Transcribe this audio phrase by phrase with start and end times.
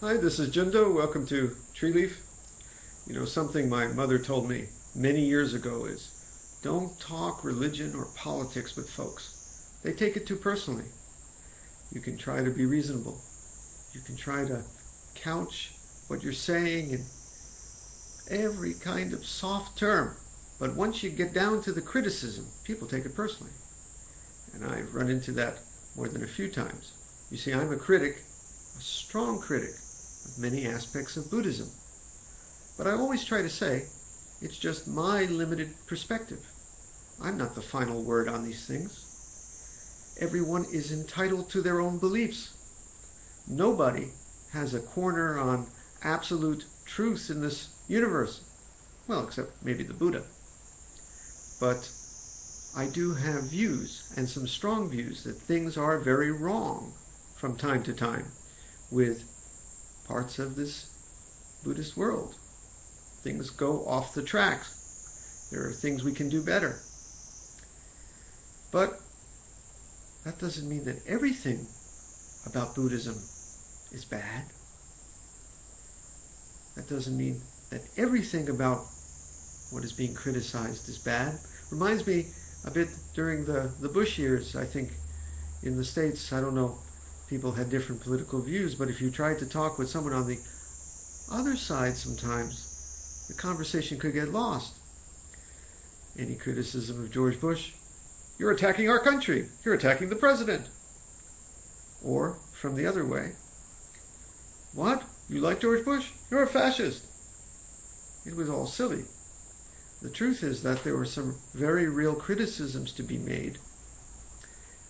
[0.00, 0.94] Hi, this is Jundo.
[0.94, 2.18] Welcome to Treeleaf.
[3.08, 8.06] You know, something my mother told me many years ago is don't talk religion or
[8.14, 9.74] politics with folks.
[9.82, 10.84] They take it too personally.
[11.90, 13.20] You can try to be reasonable.
[13.92, 14.62] You can try to
[15.16, 15.72] couch
[16.06, 17.04] what you're saying in
[18.30, 20.14] every kind of soft term.
[20.60, 23.52] But once you get down to the criticism, people take it personally.
[24.54, 25.58] And I've run into that
[25.96, 26.92] more than a few times.
[27.32, 28.22] You see, I'm a critic,
[28.78, 29.74] a strong critic
[30.36, 31.68] many aspects of Buddhism.
[32.76, 33.86] But I always try to say,
[34.40, 36.44] it's just my limited perspective.
[37.22, 40.16] I'm not the final word on these things.
[40.20, 42.54] Everyone is entitled to their own beliefs.
[43.48, 44.08] Nobody
[44.52, 45.66] has a corner on
[46.02, 48.42] absolute truth in this universe.
[49.08, 50.22] Well, except maybe the Buddha.
[51.60, 51.90] But
[52.76, 56.92] I do have views, and some strong views, that things are very wrong
[57.36, 58.26] from time to time
[58.90, 59.24] with
[60.08, 60.90] parts of this
[61.62, 62.34] Buddhist world.
[63.22, 65.48] Things go off the tracks.
[65.52, 66.80] There are things we can do better.
[68.72, 69.00] But
[70.24, 71.66] that doesn't mean that everything
[72.46, 73.14] about Buddhism
[73.92, 74.44] is bad.
[76.76, 78.86] That doesn't mean that everything about
[79.70, 81.38] what is being criticized is bad.
[81.70, 82.26] Reminds me
[82.64, 84.90] a bit during the, the Bush years, I think
[85.62, 86.78] in the States, I don't know,
[87.28, 90.38] people had different political views, but if you tried to talk with someone on the
[91.30, 94.74] other side sometimes, the conversation could get lost.
[96.18, 97.72] Any criticism of George Bush?
[98.38, 99.48] You're attacking our country.
[99.64, 100.68] You're attacking the president.
[102.02, 103.32] Or, from the other way,
[104.72, 105.02] what?
[105.28, 106.10] You like George Bush?
[106.30, 107.04] You're a fascist.
[108.24, 109.04] It was all silly.
[110.00, 113.58] The truth is that there were some very real criticisms to be made,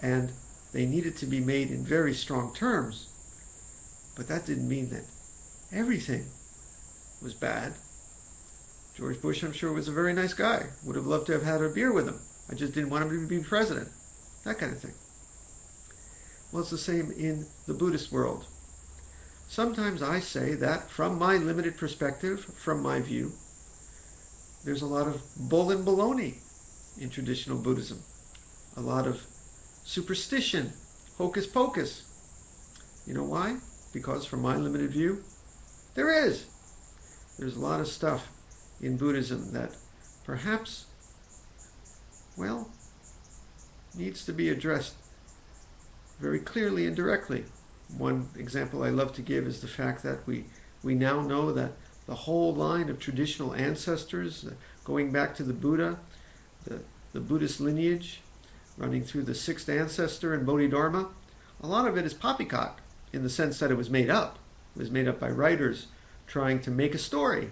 [0.00, 0.32] and
[0.72, 3.08] they needed to be made in very strong terms.
[4.16, 5.04] But that didn't mean that
[5.72, 6.26] everything
[7.22, 7.74] was bad.
[8.96, 10.66] George Bush, I'm sure, was a very nice guy.
[10.84, 12.20] Would have loved to have had a beer with him.
[12.50, 13.88] I just didn't want him to be president.
[14.44, 14.94] That kind of thing.
[16.50, 18.44] Well, it's the same in the Buddhist world.
[19.48, 23.32] Sometimes I say that from my limited perspective, from my view,
[24.64, 26.36] there's a lot of bull and baloney
[27.00, 28.02] in traditional Buddhism.
[28.76, 29.22] A lot of
[29.84, 30.72] superstition,
[31.18, 32.04] hocus pocus.
[33.06, 33.56] You know why?
[33.92, 35.22] Because from my limited view,
[35.94, 36.46] there is.
[37.38, 38.30] There's a lot of stuff
[38.80, 39.76] in Buddhism that
[40.24, 40.86] perhaps,
[42.36, 42.70] well,
[43.96, 44.94] needs to be addressed
[46.20, 47.44] very clearly and directly.
[47.98, 50.44] One example I love to give is the fact that we,
[50.82, 51.72] we now know that
[52.06, 54.54] the whole line of traditional ancestors, uh,
[54.84, 55.98] going back to the Buddha,
[56.64, 56.80] the,
[57.12, 58.20] the Buddhist lineage,
[58.76, 61.08] running through the sixth ancestor and Bodhidharma,
[61.62, 62.80] a lot of it is poppycock
[63.12, 64.38] in the sense that it was made up.
[64.74, 65.88] It was made up by writers
[66.26, 67.50] trying to make a story.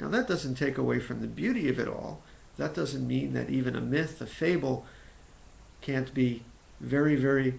[0.00, 2.22] Now, that doesn't take away from the beauty of it all.
[2.56, 4.86] That doesn't mean that even a myth, a fable,
[5.80, 6.44] can't be
[6.80, 7.58] very, very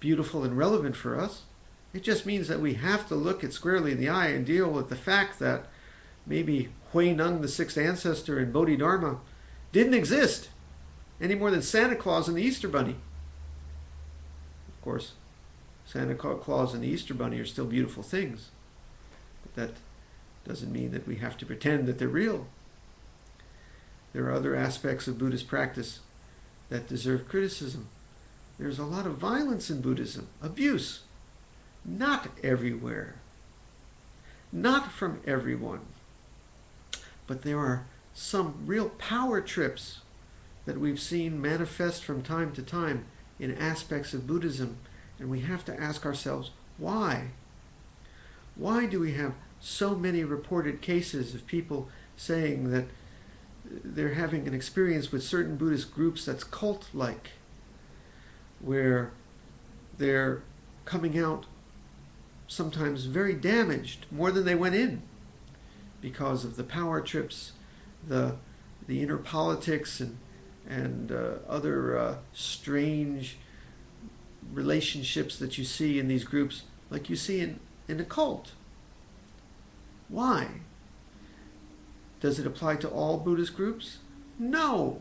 [0.00, 1.42] beautiful and relevant for us.
[1.94, 4.70] It just means that we have to look it squarely in the eye and deal
[4.70, 5.66] with the fact that
[6.26, 9.18] maybe Hui Neng, the sixth ancestor, and Bodhidharma
[9.72, 10.48] didn't exist
[11.22, 12.96] any more than Santa Claus and the Easter Bunny.
[14.68, 15.12] Of course,
[15.86, 18.50] Santa Claus and the Easter Bunny are still beautiful things,
[19.42, 19.76] but that
[20.44, 22.48] doesn't mean that we have to pretend that they're real.
[24.12, 26.00] There are other aspects of Buddhist practice
[26.68, 27.86] that deserve criticism.
[28.58, 31.02] There's a lot of violence in Buddhism, abuse.
[31.84, 33.14] Not everywhere.
[34.52, 35.80] Not from everyone.
[37.26, 40.00] But there are some real power trips
[40.64, 43.04] that we've seen manifest from time to time
[43.38, 44.78] in aspects of Buddhism,
[45.18, 47.28] and we have to ask ourselves why?
[48.54, 52.86] Why do we have so many reported cases of people saying that
[53.64, 57.30] they're having an experience with certain Buddhist groups that's cult like,
[58.60, 59.12] where
[59.98, 60.42] they're
[60.84, 61.46] coming out
[62.46, 65.02] sometimes very damaged, more than they went in,
[66.00, 67.52] because of the power trips,
[68.06, 68.36] the
[68.88, 70.18] the inner politics, and
[70.68, 73.36] and uh, other uh, strange
[74.52, 78.52] relationships that you see in these groups, like you see in in a cult.
[80.08, 80.48] Why?
[82.20, 83.98] Does it apply to all Buddhist groups?
[84.38, 85.00] No.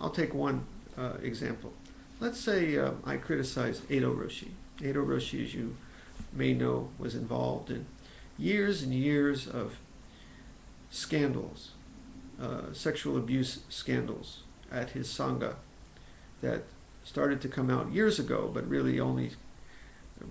[0.00, 0.66] I'll take one
[0.96, 1.72] uh, example.
[2.20, 4.48] Let's say uh, I criticize Eido Roshi.
[4.78, 5.76] Eido Roshi, as you
[6.32, 7.86] may know, was involved in
[8.38, 9.78] years and years of
[10.90, 11.72] scandals,
[12.40, 15.54] uh, sexual abuse scandals at his Sangha
[16.40, 16.64] that
[17.04, 19.32] started to come out years ago, but really only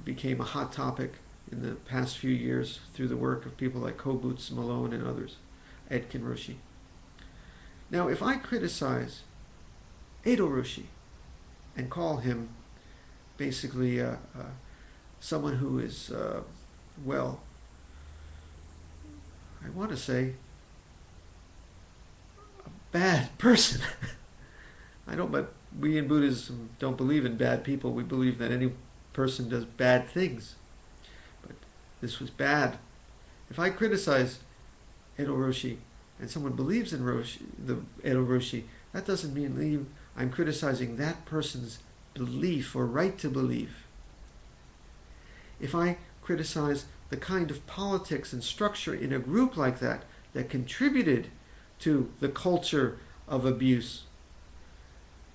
[0.03, 1.13] became a hot topic
[1.51, 5.35] in the past few years through the work of people like Kobutsu, Malone, and others,
[5.89, 6.55] Aitken Roshi.
[7.89, 9.21] Now, if I criticize
[10.25, 10.85] Eido Roshi
[11.75, 12.49] and call him
[13.37, 14.51] basically uh, uh,
[15.19, 16.41] someone who is, uh,
[17.03, 17.41] well,
[19.65, 20.33] I want to say,
[22.65, 23.81] a bad person.
[25.07, 27.91] I don't, but we in Buddhism don't believe in bad people.
[27.91, 28.71] We believe that any
[29.13, 30.55] person does bad things.
[31.41, 31.55] But
[32.01, 32.77] this was bad.
[33.49, 34.39] If I criticize
[35.17, 35.77] Eido Roshi
[36.19, 38.63] and someone believes in Roshi, the Eido Roshi,
[38.93, 41.79] that doesn't mean I'm criticizing that person's
[42.13, 43.85] belief or right to believe.
[45.59, 50.03] If I criticize the kind of politics and structure in a group like that
[50.33, 51.27] that contributed
[51.79, 54.03] to the culture of abuse,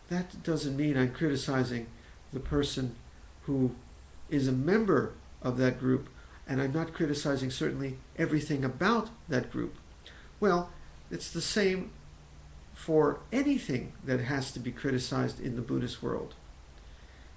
[0.08, 1.86] that doesn't mean I'm criticizing
[2.32, 2.94] the person
[3.42, 3.74] who
[4.28, 5.12] is a member
[5.42, 6.08] of that group,
[6.48, 9.76] and I'm not criticizing certainly everything about that group.
[10.40, 10.70] Well,
[11.10, 11.90] it's the same
[12.74, 16.34] for anything that has to be criticized in the Buddhist world.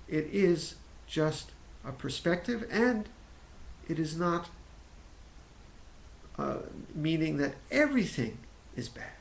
[0.08, 0.76] It is
[1.08, 1.52] just
[1.86, 3.08] a perspective, and
[3.88, 4.50] it is not
[6.38, 6.58] uh,
[6.94, 8.38] meaning that everything
[8.76, 9.12] is bad.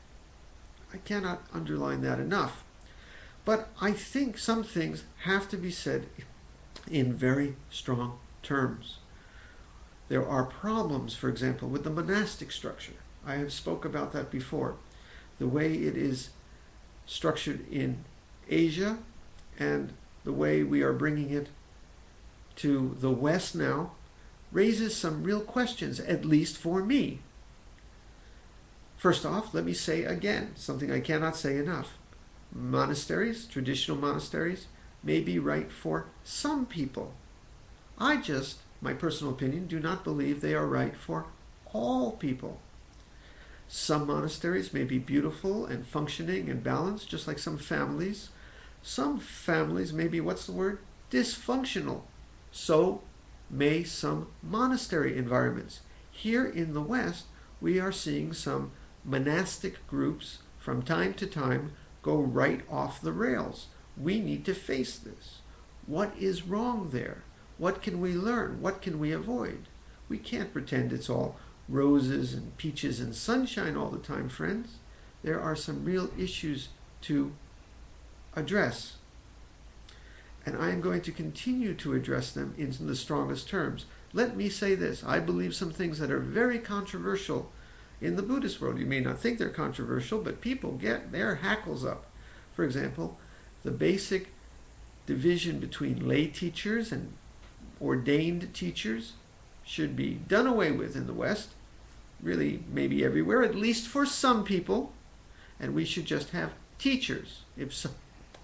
[0.93, 2.63] I cannot underline that enough.
[3.49, 6.05] But I think some things have to be said
[6.87, 8.99] in very strong terms.
[10.07, 12.99] There are problems, for example, with the monastic structure.
[13.25, 14.75] I have spoke about that before.
[15.39, 16.29] The way it is
[17.07, 18.05] structured in
[18.47, 18.99] Asia
[19.57, 19.93] and
[20.23, 21.49] the way we are bringing it
[22.57, 23.93] to the West now
[24.51, 27.21] raises some real questions, at least for me.
[28.95, 31.98] First off, let me say again something I cannot say enough.
[32.51, 34.67] Monasteries, traditional monasteries,
[35.03, 37.13] may be right for some people.
[37.97, 41.25] I just, my personal opinion, do not believe they are right for
[41.73, 42.59] all people.
[43.67, 48.29] Some monasteries may be beautiful and functioning and balanced, just like some families.
[48.81, 50.79] Some families may be, what's the word?
[51.11, 52.01] Dysfunctional.
[52.51, 53.03] So
[53.49, 55.81] may some monastery environments.
[56.09, 57.25] Here in the West,
[57.61, 58.71] we are seeing some
[59.05, 63.67] monastic groups from time to time go right off the rails.
[63.97, 65.39] We need to face this.
[65.85, 67.23] What is wrong there?
[67.57, 68.61] What can we learn?
[68.61, 69.67] What can we avoid?
[70.07, 71.37] We can't pretend it's all
[71.67, 74.77] roses and peaches and sunshine all the time, friends.
[75.23, 76.69] There are some real issues
[77.01, 77.33] to
[78.35, 78.95] address.
[80.45, 83.85] And I am going to continue to address them in the strongest terms.
[84.13, 87.51] Let me say this I believe some things that are very controversial
[88.01, 88.79] in the Buddhist world.
[88.79, 92.05] You may not think they're controversial, but people get their hackles up.
[92.53, 93.17] For example,
[93.63, 94.29] the basic
[95.05, 97.13] division between lay teachers and
[97.81, 99.13] ordained teachers
[99.63, 101.49] should be done away with in the West,
[102.21, 104.93] really, maybe everywhere, at least for some people,
[105.59, 107.41] and we should just have teachers.
[107.57, 107.93] If some,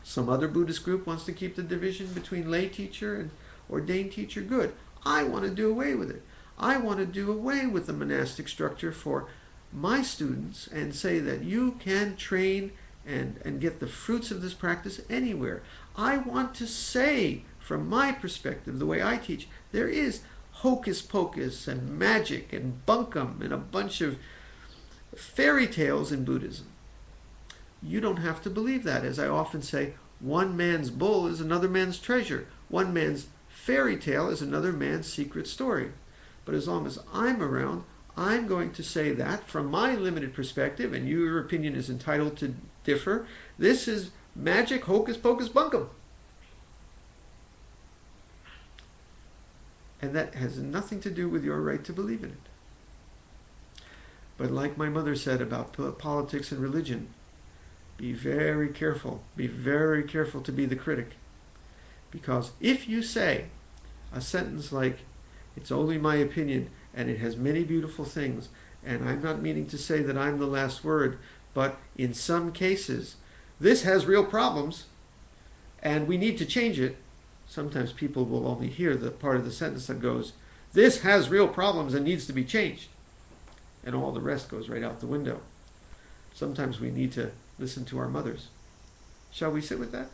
[0.03, 3.31] some other Buddhist group wants to keep the division between lay teacher and
[3.69, 4.73] ordained teacher, good.
[5.05, 6.21] I want to do away with it.
[6.57, 9.27] I want to do away with the monastic structure for
[9.75, 12.72] my students and say that you can train
[13.06, 15.62] and, and get the fruits of this practice anywhere.
[15.95, 21.68] I want to say, from my perspective, the way I teach, there is hocus pocus
[21.68, 24.17] and magic and bunkum and a bunch of
[25.15, 26.67] fairy tales in Buddhism.
[27.84, 29.05] You don't have to believe that.
[29.05, 32.48] As I often say, one man's bull is another man's treasure.
[32.70, 35.91] One man's fairy tale is another man's secret story.
[36.46, 37.84] But as long as I'm around,
[38.17, 42.55] I'm going to say that from my limited perspective, and your opinion is entitled to
[42.84, 43.27] differ.
[43.57, 45.89] This is magic hocus pocus bunkum.
[50.01, 53.84] And that has nothing to do with your right to believe in it.
[54.38, 57.10] But like my mother said about politics and religion,
[57.98, 59.24] be very careful.
[59.36, 61.12] Be very careful to be the critic.
[62.12, 63.45] Because if you say
[64.13, 65.00] a sentence like,
[65.55, 68.50] it's only my opinion and it has many beautiful things,
[68.83, 71.17] and I'm not meaning to say that I'm the last word,
[71.53, 73.15] but in some cases,
[73.59, 74.85] this has real problems
[75.81, 76.97] and we need to change it.
[77.47, 80.33] Sometimes people will only hear the part of the sentence that goes,
[80.74, 82.89] This has real problems and needs to be changed.
[83.85, 85.41] And all the rest goes right out the window.
[86.33, 88.47] Sometimes we need to listen to our mothers.
[89.31, 90.09] Shall we sit with that?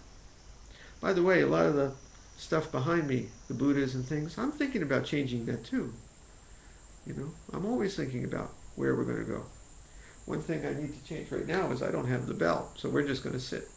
[0.99, 1.93] By the way, a lot of the
[2.41, 5.93] stuff behind me, the Buddhas and things, I'm thinking about changing that too.
[7.05, 9.43] You know, I'm always thinking about where we're going to go.
[10.25, 12.89] One thing I need to change right now is I don't have the bell, so
[12.89, 13.69] we're just going to sit.